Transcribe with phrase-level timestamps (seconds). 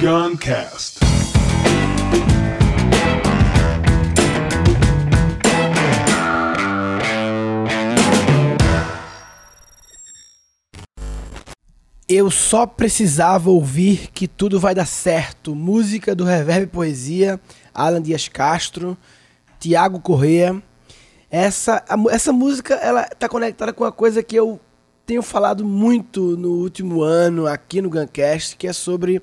[0.00, 1.00] Guncast.
[12.08, 15.52] Eu só precisava ouvir que tudo vai dar certo.
[15.52, 17.40] Música do Reverb Poesia,
[17.74, 18.96] Alan Dias Castro,
[19.58, 20.62] Tiago Correa.
[21.28, 24.60] Essa, a, essa música ela tá conectada com uma coisa que eu
[25.04, 29.20] tenho falado muito no último ano aqui no Guncast, que é sobre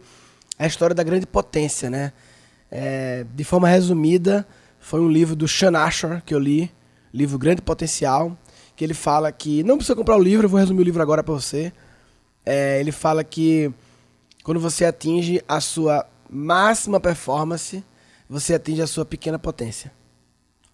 [0.58, 2.14] a história da grande potência, né?
[2.72, 4.48] É, de forma resumida,
[4.80, 6.72] foi um livro do Sean Asher que eu li,
[7.14, 8.38] livro Grande Potencial,
[8.76, 11.24] que ele fala que não precisa comprar o livro, eu vou resumir o livro agora
[11.24, 11.72] para você
[12.46, 13.74] é, ele fala que
[14.44, 17.84] quando você atinge a sua máxima performance,
[18.30, 19.92] você atinge a sua pequena potência.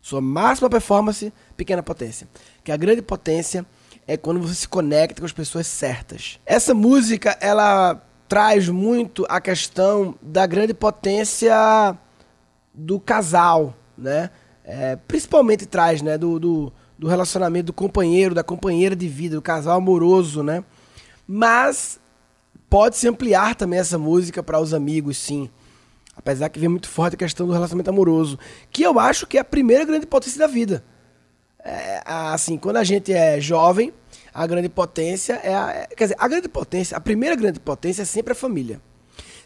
[0.01, 2.27] Sua máxima performance, pequena potência.
[2.63, 3.65] Que a grande potência
[4.05, 6.39] é quando você se conecta com as pessoas certas.
[6.45, 11.53] Essa música, ela traz muito a questão da grande potência
[12.73, 14.29] do casal, né?
[14.63, 16.17] É, principalmente traz, né?
[16.17, 20.63] Do, do, do relacionamento do companheiro, da companheira de vida, do casal amoroso, né?
[21.27, 21.99] Mas
[22.69, 25.49] pode-se ampliar também essa música para os amigos, sim.
[26.15, 28.39] Apesar que vem muito forte a questão do relacionamento amoroso,
[28.71, 30.85] que eu acho que é a primeira grande potência da vida.
[31.61, 33.91] É, assim, quando a gente é jovem,
[34.33, 38.03] a grande potência é a, é, quer dizer, a grande potência, a primeira grande potência
[38.03, 38.81] é sempre a família.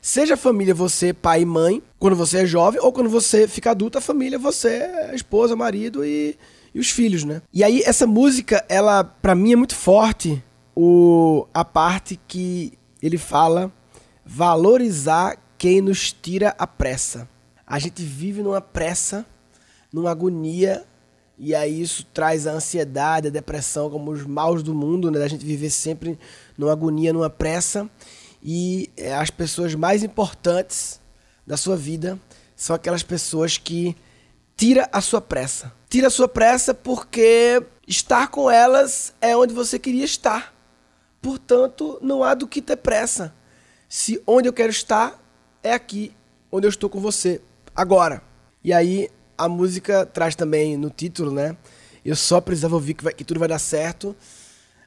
[0.01, 3.71] Seja a família você, pai e mãe, quando você é jovem, ou quando você fica
[3.71, 6.37] adulto, a família você, é esposa, marido e,
[6.73, 7.41] e os filhos, né?
[7.51, 10.43] E aí essa música, ela para mim é muito forte,
[10.75, 13.71] o, a parte que ele fala
[14.25, 17.27] valorizar quem nos tira a pressa.
[17.65, 19.25] A gente vive numa pressa,
[19.91, 20.85] numa agonia,
[21.37, 25.23] e aí isso traz a ansiedade, a depressão como os maus do mundo, né?
[25.23, 26.17] A gente viver sempre
[26.57, 27.89] numa agonia, numa pressa.
[28.41, 31.01] E é, as pessoas mais importantes
[31.45, 32.19] da sua vida
[32.55, 33.95] são aquelas pessoas que
[34.55, 35.73] tira a sua pressa.
[35.89, 40.53] Tira a sua pressa porque estar com elas é onde você queria estar.
[41.21, 43.33] Portanto, não há do que ter pressa.
[43.89, 45.19] Se onde eu quero estar
[45.61, 46.13] é aqui,
[46.51, 47.41] onde eu estou com você,
[47.75, 48.21] agora.
[48.63, 51.55] E aí a música traz também no título, né?
[52.03, 54.15] Eu só precisava ouvir que, vai, que tudo vai dar certo.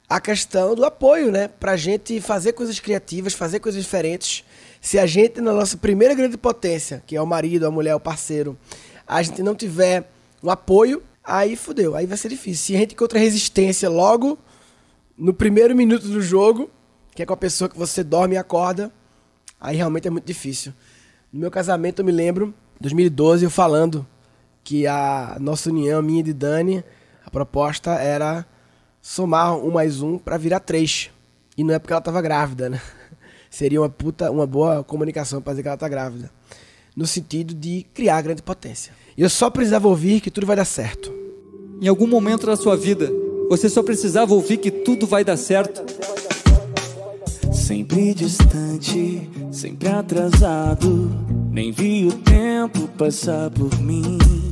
[0.09, 1.49] A questão do apoio, né?
[1.49, 4.45] Pra gente fazer coisas criativas, fazer coisas diferentes.
[4.81, 8.01] Se a gente, na nossa primeira grande potência, que é o marido, a mulher, o
[8.01, 8.57] parceiro,
[9.07, 10.09] a gente não tiver
[10.43, 12.67] um apoio, aí fudeu, aí vai ser difícil.
[12.67, 14.39] Se a gente encontra resistência logo
[15.17, 16.71] no primeiro minuto do jogo,
[17.15, 18.93] que é com a pessoa que você dorme e acorda,
[19.61, 20.73] aí realmente é muito difícil.
[21.33, 24.07] No meu casamento eu me lembro, 2012, eu falando
[24.69, 26.85] que a nossa união, minha e de Dani,
[27.25, 28.45] a proposta era
[29.01, 31.09] somar um mais um para virar três.
[31.57, 32.79] E não é porque ela estava grávida, né?
[33.49, 36.31] Seria uma puta, uma boa comunicação para dizer que ela está grávida.
[36.95, 38.93] No sentido de criar grande potência.
[39.17, 41.15] E eu só precisava ouvir que tudo vai dar certo.
[41.81, 43.11] Em algum momento da sua vida,
[43.49, 45.83] você só precisava ouvir que tudo vai dar certo.
[47.55, 51.11] Sempre distante, sempre atrasado.
[51.51, 54.48] Nem vi o tempo passar por mim.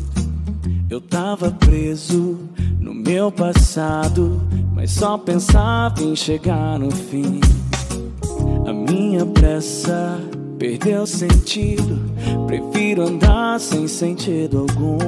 [0.88, 2.38] Eu tava preso
[2.78, 4.41] no meu passado,
[4.72, 7.41] mas só pensava em chegar no fim.
[8.66, 10.20] A minha pressa
[10.58, 11.98] perdeu sentido.
[12.47, 14.98] Prefiro andar sem sentido algum.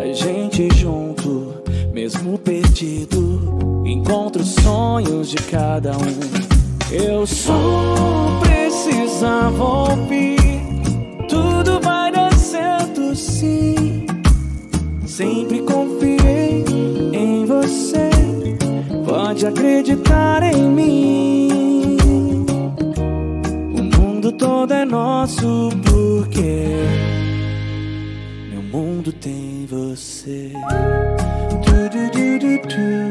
[0.00, 1.56] A gente junto
[1.96, 6.92] mesmo perdido, encontro os sonhos de cada um.
[6.92, 10.35] Eu só precisava ouvir,
[15.16, 16.62] Sempre confiei
[17.14, 18.10] em você,
[19.02, 21.96] pode acreditar em mim.
[23.72, 26.68] O mundo todo é nosso porque
[28.50, 30.52] meu mundo tem você.
[31.50, 33.05] Com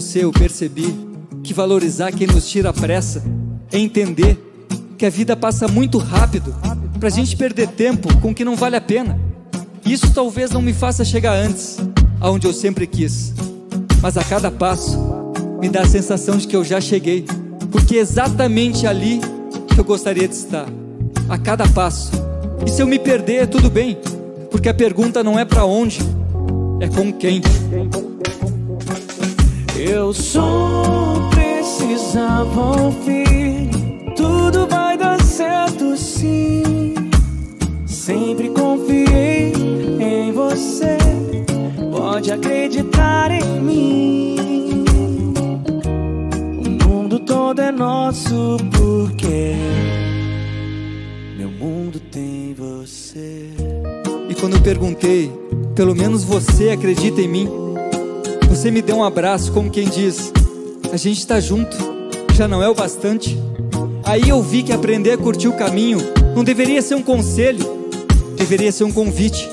[0.00, 0.94] você eu percebi
[1.42, 3.22] que valorizar quem nos tira a pressa
[3.72, 4.38] é entender
[4.98, 6.54] que a vida passa muito rápido
[6.98, 9.18] pra gente perder tempo com o que não vale a pena.
[9.84, 11.78] Isso talvez não me faça chegar antes,
[12.20, 13.34] aonde eu sempre quis
[14.02, 14.98] mas a cada passo
[15.60, 17.24] me dá a sensação de que eu já cheguei,
[17.70, 19.20] porque é exatamente ali
[19.68, 20.66] que eu gostaria de estar,
[21.28, 22.12] a cada passo.
[22.64, 23.98] E se eu me perder, tudo bem,
[24.50, 25.98] porque a pergunta não é para onde,
[26.80, 27.40] é com quem.
[29.88, 33.70] Eu só precisava ouvir.
[34.16, 36.92] Tudo vai dar certo sim.
[37.86, 39.52] Sempre confiei
[40.00, 40.98] em você.
[41.92, 44.84] Pode acreditar em mim.
[46.66, 49.54] O mundo todo é nosso porque
[51.38, 53.50] meu mundo tem você.
[54.28, 55.30] E quando eu perguntei,
[55.76, 57.65] pelo menos você acredita em mim?
[58.56, 60.32] Você me deu um abraço, como quem diz:
[60.90, 61.76] a gente está junto,
[62.32, 63.38] já não é o bastante.
[64.02, 65.98] Aí eu vi que aprender a curtir o caminho
[66.34, 67.62] não deveria ser um conselho,
[68.34, 69.46] deveria ser um convite.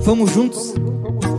[0.00, 0.72] Vamos juntos.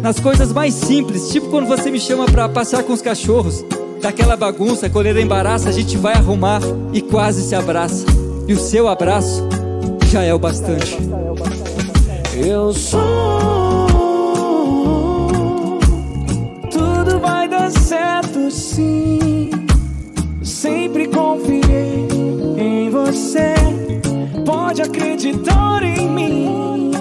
[0.04, 3.66] Nas coisas mais simples, tipo quando você me chama para passear com os cachorros,
[4.00, 6.62] daquela bagunça, colher embaraça, a gente vai arrumar
[6.94, 8.06] e quase se abraça.
[8.48, 9.44] E o seu abraço
[10.12, 10.96] já é o bastante.
[12.36, 13.63] Eu sou.
[18.54, 19.50] Certo sim.
[20.44, 22.08] Sempre confiei
[22.58, 23.54] em você.
[24.46, 26.92] Pode acreditar em mim.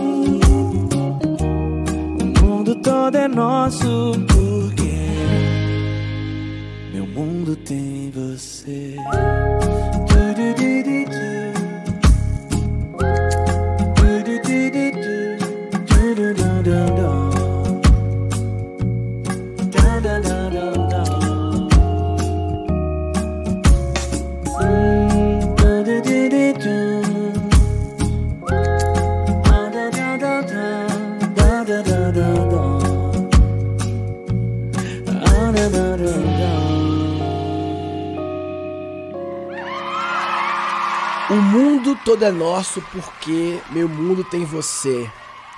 [2.20, 4.96] O mundo todo é nosso porque
[6.92, 8.96] meu mundo tem você.
[41.30, 45.08] O mundo todo é nosso porque meu mundo tem você.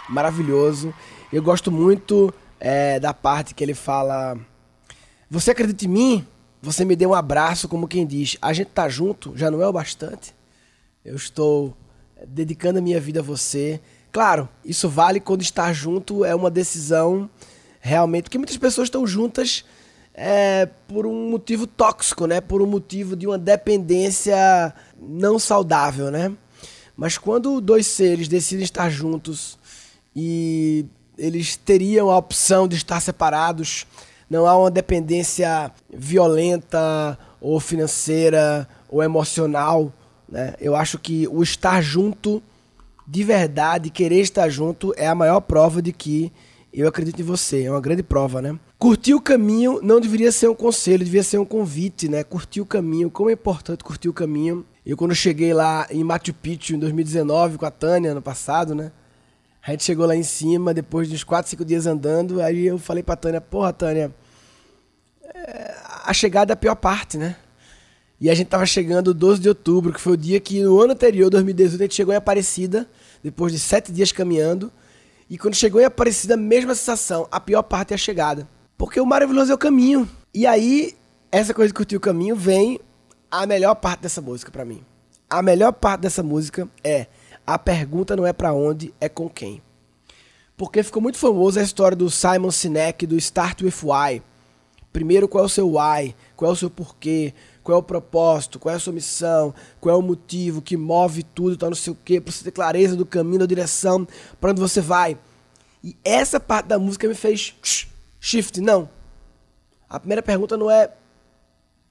[0.08, 0.92] Maravilhoso.
[1.32, 4.36] Eu gosto muito é, da parte que ele fala:
[5.30, 6.26] Você acredita em mim?
[6.60, 9.66] Você me deu um abraço, como quem diz: A gente tá junto, já não é
[9.66, 10.34] o bastante.
[11.02, 11.74] Eu estou
[12.28, 13.80] dedicando a minha vida a você.
[14.12, 17.28] Claro, isso vale quando estar junto é uma decisão
[17.80, 18.24] realmente.
[18.24, 19.64] Porque muitas pessoas estão juntas
[20.12, 22.40] é, por um motivo tóxico, né?
[22.40, 24.74] Por um motivo de uma dependência
[25.08, 26.32] não saudável, né?
[26.96, 29.58] Mas quando dois seres decidem estar juntos
[30.14, 30.86] e
[31.18, 33.86] eles teriam a opção de estar separados,
[34.28, 39.92] não há uma dependência violenta ou financeira ou emocional,
[40.28, 40.54] né?
[40.60, 42.42] Eu acho que o estar junto
[43.06, 46.32] de verdade, querer estar junto é a maior prova de que
[46.72, 48.58] eu acredito em você, é uma grande prova, né?
[48.78, 52.24] Curtir o caminho não deveria ser um conselho, deveria ser um convite, né?
[52.24, 54.64] Curtir o caminho, como é importante curtir o caminho.
[54.86, 58.92] Eu quando cheguei lá em Machu Picchu em 2019 com a Tânia no passado, né?
[59.66, 62.78] A gente chegou lá em cima, depois de uns 4, 5 dias andando, aí eu
[62.78, 64.14] falei pra Tânia, porra, Tânia,
[65.34, 67.34] é, a chegada é a pior parte, né?
[68.20, 70.92] E a gente tava chegando 12 de outubro, que foi o dia que no ano
[70.92, 72.86] anterior, 2018, a gente chegou em Aparecida,
[73.22, 74.70] depois de 7 dias caminhando.
[75.30, 78.46] E quando chegou em Aparecida, mesma sensação, a pior parte é a chegada.
[78.76, 80.06] Porque o maravilhoso é o caminho.
[80.32, 80.94] E aí,
[81.32, 82.78] essa coisa de curtir o caminho vem
[83.42, 84.84] a melhor parte dessa música para mim.
[85.28, 87.08] A melhor parte dessa música é
[87.44, 89.60] a pergunta não é para onde, é com quem.
[90.56, 94.22] Porque ficou muito famosa a história do Simon Sinek do Start with Why.
[94.92, 96.14] Primeiro, qual é o seu why?
[96.36, 97.34] Qual é o seu porquê?
[97.64, 98.60] Qual é o propósito?
[98.60, 99.52] Qual é a sua missão?
[99.80, 102.52] Qual é o motivo que move tudo, tá não sei o quê, para você ter
[102.52, 104.06] clareza do caminho, da direção,
[104.40, 105.18] para onde você vai.
[105.82, 107.52] E essa parte da música me fez
[108.20, 108.88] shift, não.
[109.90, 110.92] A primeira pergunta não é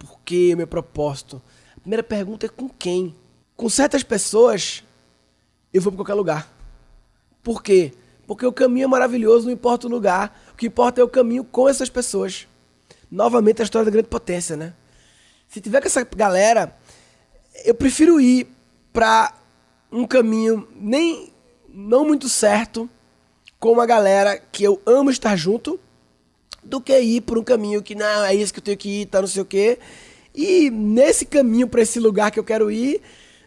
[0.03, 1.41] por que meu propósito.
[1.77, 3.15] A primeira pergunta é com quem.
[3.55, 4.83] Com certas pessoas,
[5.74, 6.53] eu vou para qualquer lugar.
[7.41, 7.93] Por quê?
[8.27, 10.38] Porque o caminho é maravilhoso, não importa o lugar.
[10.51, 12.48] O que importa é o caminho com essas pessoas.
[13.10, 14.74] Novamente a história da grande potência, né?
[15.48, 16.75] Se tiver com essa galera,
[17.63, 18.48] eu prefiro ir
[18.91, 19.33] para
[19.89, 21.31] um caminho nem
[21.69, 22.89] não muito certo
[23.57, 25.79] com uma galera que eu amo estar junto
[26.63, 29.05] do que ir por um caminho que não é isso que eu tenho que ir,
[29.05, 29.79] tá não sei o quê.
[30.34, 33.01] E nesse caminho para esse lugar que eu quero ir,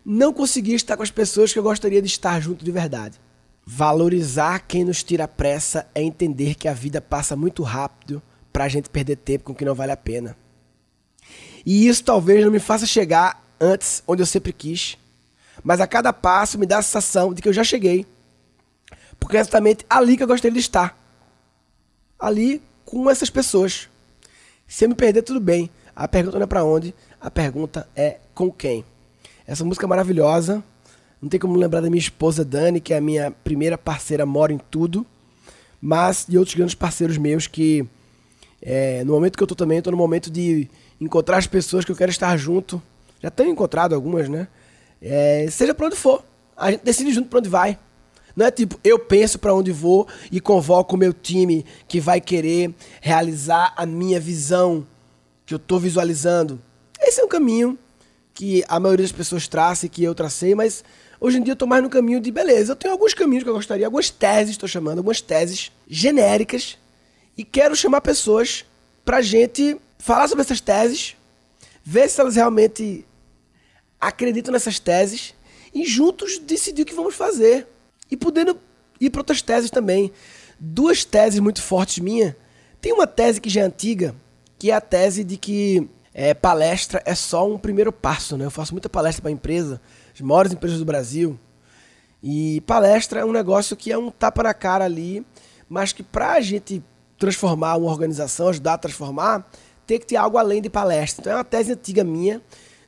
[0.05, 3.21] não conseguir estar com as pessoas que eu gostaria de estar junto de verdade.
[3.67, 8.89] Valorizar quem nos tira pressa é entender que a vida passa muito rápido pra gente
[8.89, 10.37] perder tempo com o que não vale a pena.
[11.65, 14.97] E isso talvez não me faça chegar antes onde eu sempre quis,
[15.65, 18.07] mas a cada passo me dá a sensação de que eu já cheguei.
[19.19, 20.97] Porque é exatamente ali que eu gostaria de estar.
[22.19, 23.89] Ali com essas pessoas.
[24.67, 25.69] Se eu me perder, tudo bem.
[25.95, 28.85] A pergunta não é para onde, a pergunta é com quem.
[29.47, 30.63] Essa música é maravilhosa.
[31.21, 34.53] Não tem como lembrar da minha esposa Dani, que é a minha primeira parceira, mora
[34.53, 35.05] em tudo.
[35.81, 37.87] Mas de outros grandes parceiros meus que,
[38.63, 40.69] é, no momento que eu tô também, eu tô no momento de
[41.01, 42.81] encontrar as pessoas que eu quero estar junto.
[43.23, 44.49] Já tenho encontrado algumas, né?
[45.01, 46.23] É, seja para onde for.
[46.57, 47.79] A gente decide junto para onde vai.
[48.37, 52.21] Não é tipo, eu penso para onde vou e convoco o meu time que vai
[52.21, 54.87] querer realizar a minha visão
[55.47, 56.61] que eu estou visualizando.
[57.01, 57.79] Esse é um caminho
[58.35, 60.85] que a maioria das pessoas traça e que eu tracei, mas
[61.19, 62.73] hoje em dia eu tô mais no caminho de beleza.
[62.73, 66.77] Eu tenho alguns caminhos que eu gostaria, algumas teses, estou chamando, algumas teses genéricas
[67.39, 68.67] e quero chamar pessoas
[69.03, 71.17] pra gente falar sobre essas teses,
[71.83, 73.07] ver se elas realmente
[73.99, 75.33] acreditam nessas teses
[75.73, 77.67] e juntos decidir o que vamos fazer.
[78.11, 78.59] E podendo
[79.01, 80.13] ir para outras teses também.
[80.59, 82.37] Duas teses muito fortes minha.
[82.81, 84.15] Tem uma tese que já é antiga,
[84.59, 88.37] que é a tese de que é, palestra é só um primeiro passo.
[88.37, 88.45] Né?
[88.45, 89.81] Eu faço muita palestra para empresa,
[90.15, 91.39] as maiores empresas do Brasil.
[92.23, 95.25] E palestra é um negócio que é um tapa na cara ali,
[95.69, 96.83] mas que para a gente
[97.19, 99.47] transformar uma organização, ajudar a transformar,
[99.87, 101.23] tem que ter algo além de palestra.
[101.23, 102.41] Então é uma tese antiga minha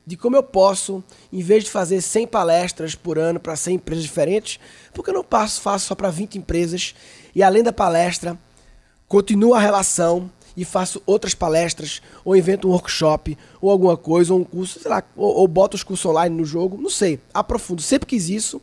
[0.09, 4.03] de como eu posso, em vez de fazer 100 palestras por ano para 100 empresas
[4.03, 4.59] diferentes,
[4.91, 6.95] porque eu não passo, faço só para 20 empresas
[7.35, 8.35] e além da palestra,
[9.07, 14.39] continuo a relação e faço outras palestras, ou invento um workshop, ou alguma coisa, ou
[14.39, 17.79] um curso, sei lá, ou, ou boto os cursos online no jogo, não sei, aprofundo.
[17.79, 18.59] Sempre quis isso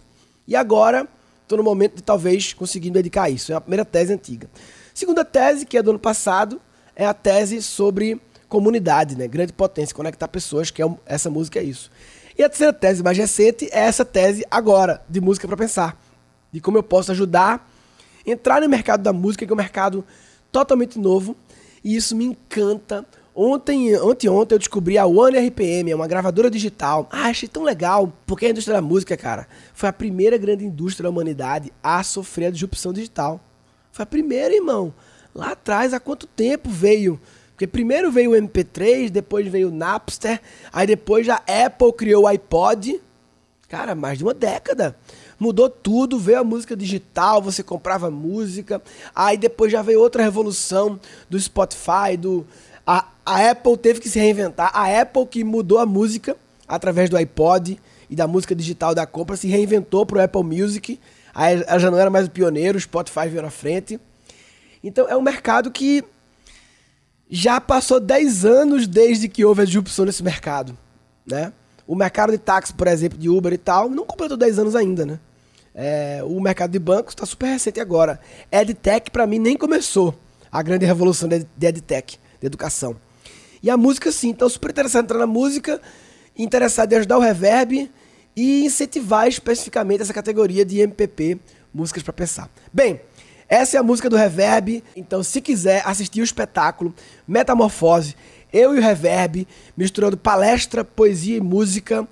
[0.49, 1.07] e agora
[1.45, 3.53] estou no momento de talvez conseguir me dedicar a isso.
[3.53, 4.51] É a primeira tese antiga.
[4.93, 6.61] Segunda tese, que é do ano passado,
[6.97, 8.21] é a tese sobre
[8.57, 9.29] comunidade, né?
[9.29, 11.91] Grande potência, conectar pessoas, que é essa música é isso.
[12.39, 16.01] E a terceira tese mais recente é essa tese agora, de música para pensar.
[16.51, 17.69] De como eu posso ajudar
[18.27, 20.03] a entrar no mercado da música, que é um mercado
[20.51, 21.37] totalmente novo,
[21.85, 23.05] e isso me encanta.
[23.35, 27.07] Ontem, ontem, ontem eu descobri a One RPM, é uma gravadora digital.
[27.13, 31.03] Ah, achei tão legal, porque a indústria da música, cara, foi a primeira grande indústria
[31.03, 33.39] da humanidade a sofrer a disrupção digital.
[33.93, 34.95] Foi a primeira, irmão.
[35.35, 37.21] Lá atrás, há quanto tempo veio
[37.57, 42.27] porque primeiro veio o MP3, depois veio o Napster, aí depois a Apple criou o
[42.27, 43.01] iPod.
[43.67, 44.95] Cara, mais de uma década.
[45.41, 48.83] Mudou tudo, veio a música digital, você comprava música.
[49.15, 52.47] Aí depois já veio outra revolução do Spotify, do
[52.87, 54.71] a, a Apple teve que se reinventar.
[54.75, 56.37] A Apple que mudou a música
[56.69, 61.01] através do iPod e da música digital da compra se reinventou para o Apple Music.
[61.35, 63.99] Aí ela já não era mais o pioneiro, o Spotify veio na frente.
[64.85, 66.05] Então é um mercado que
[67.29, 70.77] já passou 10 anos desde que houve a disrupção nesse mercado,
[71.27, 71.53] né?
[71.87, 75.07] O mercado de táxi, por exemplo, de Uber e tal, não completou 10 anos ainda,
[75.07, 75.21] né?
[75.75, 78.19] É, o mercado de bancos está super recente agora.
[78.51, 80.15] EdTech, para mim, nem começou
[80.51, 82.97] a grande revolução de, EdTech, de educação.
[83.63, 84.31] E a música, sim.
[84.31, 85.81] Então, super interessado entrar na música,
[86.37, 87.91] interessado em ajudar o Reverb
[88.35, 91.39] e incentivar especificamente essa categoria de MPP,
[91.73, 92.51] músicas para pensar.
[92.73, 93.01] Bem,
[93.49, 94.83] essa é a música do Reverb.
[94.97, 96.93] Então, se quiser assistir o espetáculo
[97.27, 98.15] Metamorfose,
[98.53, 102.09] eu e o Reverb, misturando palestra, poesia e música.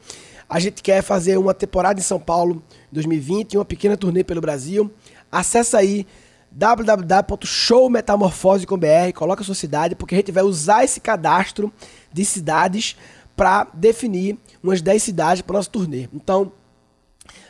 [0.48, 2.62] A gente quer fazer uma temporada em São Paulo
[2.92, 4.92] em 2020, uma pequena turnê pelo Brasil.
[5.32, 6.06] Acesse aí
[6.50, 11.72] www.showmetamorfose.com.br, coloca a sua cidade, porque a gente vai usar esse cadastro
[12.12, 12.96] de cidades
[13.36, 16.08] para definir umas 10 cidades para nossa turnê.
[16.14, 16.52] Então,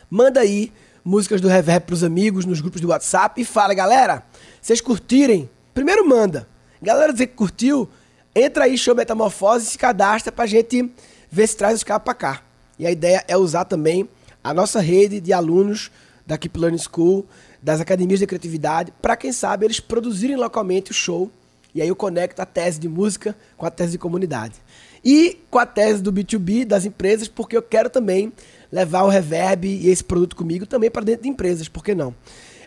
[0.09, 0.73] manda aí
[1.05, 4.23] músicas do Reverb pros amigos nos grupos do WhatsApp e fala, galera,
[4.59, 5.47] vocês curtirem?
[5.71, 6.47] Primeiro manda.
[6.81, 7.87] Galera dizer que curtiu,
[8.33, 10.91] entra aí, show Metamorfose se cadastra pra gente
[11.29, 12.41] ver se traz os caras pra cá.
[12.79, 14.09] E a ideia é usar também
[14.43, 15.91] a nossa rede de alunos
[16.25, 17.25] da Keep Learning School,
[17.61, 21.31] das academias de criatividade, para quem sabe eles produzirem localmente o show.
[21.73, 24.55] E aí eu conecto a tese de música com a tese de comunidade.
[25.03, 28.33] E com a tese do B2B, das empresas, porque eu quero também
[28.75, 32.13] levar o reverb e esse produto comigo também para dentro de empresas, por que não?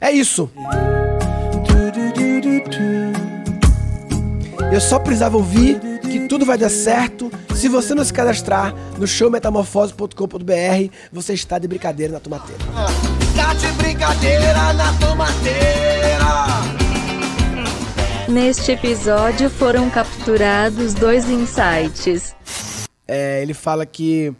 [0.00, 0.50] É isso.
[4.72, 7.30] Eu só precisava ouvir que tudo vai dar certo.
[7.54, 12.64] Se você não se cadastrar no showmetamorfose.com.br, você está de brincadeira na tomateira.
[13.36, 15.58] Tá de brincadeira na tomateira.
[18.28, 22.34] Neste episódio foram capturados dois insights.
[23.06, 24.34] É, ele fala que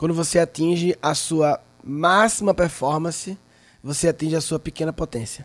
[0.00, 3.36] quando você atinge a sua máxima performance,
[3.84, 5.44] você atinge a sua pequena potência.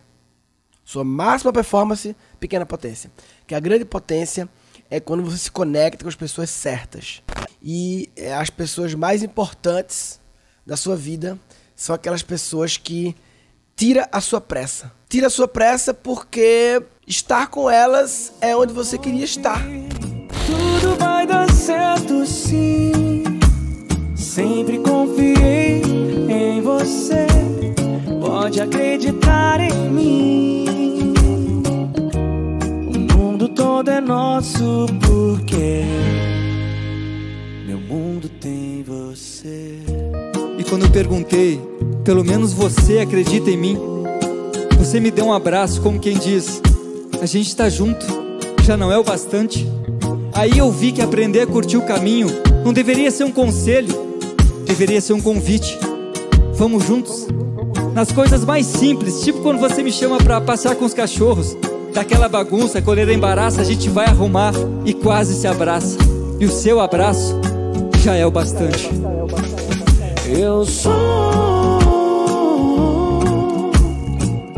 [0.85, 3.11] Sua máxima performance, pequena potência.
[3.45, 4.47] Que a grande potência
[4.89, 7.21] é quando você se conecta com as pessoas certas.
[7.61, 10.21] E é, as pessoas mais importantes
[10.65, 11.37] da sua vida
[11.75, 13.13] são aquelas pessoas que
[13.75, 14.89] tira a sua pressa.
[15.09, 19.61] Tira a sua pressa porque estar com elas é onde você queria estar.
[20.45, 23.14] Tudo vai dar certo sim.
[24.35, 25.81] Sempre confiei
[26.27, 27.25] em você.
[28.19, 31.13] Pode acreditar em mim.
[32.93, 35.85] O mundo todo é nosso porque
[37.65, 39.79] meu mundo tem você.
[40.59, 41.57] E quando eu perguntei,
[42.03, 43.77] pelo menos você acredita em mim?
[44.77, 46.61] Você me deu um abraço, como quem diz:
[47.21, 48.05] a gente está junto,
[48.63, 49.65] já não é o bastante.
[50.33, 52.27] Aí eu vi que aprender a curtir o caminho
[52.65, 54.04] Não deveria ser um conselho,
[54.65, 55.77] deveria ser um convite.
[56.55, 57.27] Vamos juntos.
[57.93, 61.55] Nas coisas mais simples, tipo quando você me chama para passear com os cachorros.
[61.93, 64.53] Daquela bagunça, coleira embaraça, a gente vai arrumar
[64.83, 65.97] e quase se abraça.
[66.39, 67.39] E o seu abraço
[68.03, 68.89] já é o bastante.
[70.27, 71.79] Eu sou.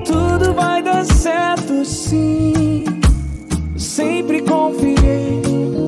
[0.03, 2.83] Tudo vai dar certo sim.
[3.75, 5.41] Sempre confiei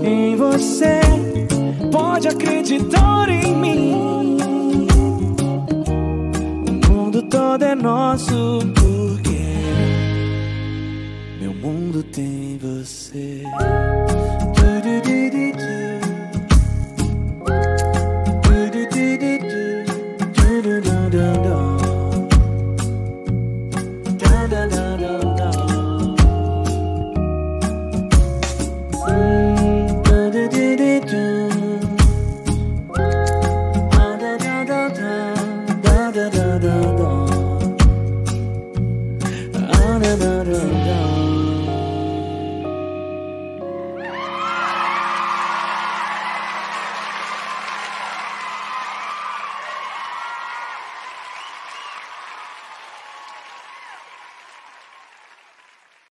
[0.03, 0.99] em você.
[1.91, 3.28] Pode acreditar
[7.63, 9.43] é nosso porque
[11.39, 13.43] meu mundo tem você.